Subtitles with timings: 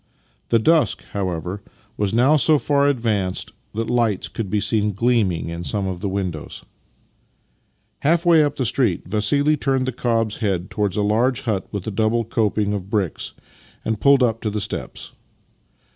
[0.49, 1.61] The dusk, however,
[1.95, 5.99] was now so far ad vanced that lights could be seen gleaming in some of
[6.01, 6.65] the windows.
[7.99, 11.85] Half way up the street Vassili turned the cob's head towards a large hut with
[11.85, 13.35] a double coping of bricks,
[13.85, 15.13] and pulled up at the steps.